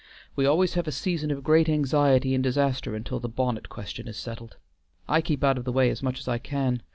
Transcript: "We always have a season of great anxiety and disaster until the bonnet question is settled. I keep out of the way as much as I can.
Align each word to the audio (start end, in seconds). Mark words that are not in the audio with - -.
"We 0.35 0.47
always 0.47 0.73
have 0.73 0.87
a 0.87 0.91
season 0.91 1.29
of 1.29 1.43
great 1.43 1.69
anxiety 1.69 2.33
and 2.33 2.43
disaster 2.43 2.95
until 2.95 3.19
the 3.19 3.29
bonnet 3.29 3.69
question 3.69 4.07
is 4.07 4.17
settled. 4.17 4.57
I 5.07 5.21
keep 5.21 5.43
out 5.43 5.59
of 5.59 5.63
the 5.63 5.71
way 5.71 5.91
as 5.91 6.01
much 6.01 6.17
as 6.19 6.27
I 6.27 6.39
can. 6.39 6.81